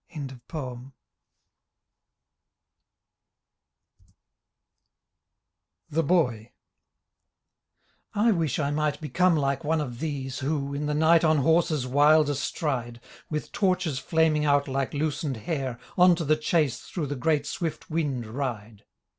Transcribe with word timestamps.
13 0.09 0.41
THE 5.91 6.01
BOY 6.01 6.53
I 8.15 8.31
wish 8.31 8.57
I 8.57 8.71
might 8.71 8.99
become 8.99 9.35
Hke 9.35 9.63
one 9.63 9.79
of 9.79 9.99
these 9.99 10.39
Who, 10.39 10.73
in 10.73 10.87
the 10.87 10.95
night 10.95 11.23
on 11.23 11.37
horses 11.37 11.85
wild 11.85 12.31
astride. 12.31 12.99
With 13.29 13.51
torches 13.51 13.99
flaming 13.99 14.43
out 14.43 14.65
Hke 14.65 14.95
loosened 14.95 15.37
hair 15.37 15.77
On 15.99 16.15
to 16.15 16.25
the 16.25 16.35
chase 16.35 16.79
through 16.79 17.05
the 17.05 17.15
great 17.15 17.45
swift 17.45 17.91
wind 17.91 18.25
ride. 18.25 18.85